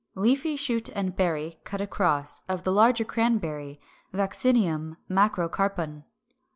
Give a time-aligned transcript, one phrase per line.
[0.15, 3.79] Leafy shoot and berry (cut across) of the larger Cranberry,
[4.11, 6.05] Vaccinium macrocarpon.